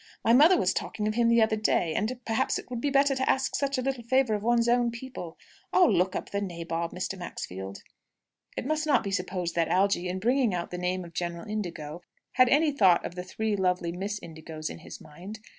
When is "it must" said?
8.57-8.87